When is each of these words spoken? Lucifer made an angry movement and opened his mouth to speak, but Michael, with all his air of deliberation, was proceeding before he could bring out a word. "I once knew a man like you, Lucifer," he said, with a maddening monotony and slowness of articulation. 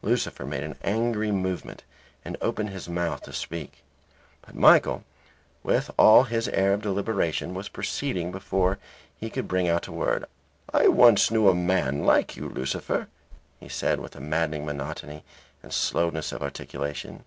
Lucifer 0.00 0.46
made 0.46 0.62
an 0.62 0.78
angry 0.84 1.32
movement 1.32 1.82
and 2.24 2.36
opened 2.40 2.70
his 2.70 2.88
mouth 2.88 3.20
to 3.20 3.32
speak, 3.32 3.82
but 4.40 4.54
Michael, 4.54 5.02
with 5.64 5.90
all 5.98 6.22
his 6.22 6.46
air 6.50 6.72
of 6.72 6.82
deliberation, 6.82 7.52
was 7.52 7.68
proceeding 7.68 8.30
before 8.30 8.78
he 9.18 9.28
could 9.28 9.48
bring 9.48 9.66
out 9.68 9.88
a 9.88 9.92
word. 9.92 10.24
"I 10.72 10.86
once 10.86 11.32
knew 11.32 11.48
a 11.48 11.54
man 11.56 12.04
like 12.04 12.36
you, 12.36 12.48
Lucifer," 12.48 13.08
he 13.58 13.68
said, 13.68 13.98
with 13.98 14.14
a 14.14 14.20
maddening 14.20 14.64
monotony 14.64 15.24
and 15.64 15.72
slowness 15.72 16.30
of 16.30 16.44
articulation. 16.44 17.24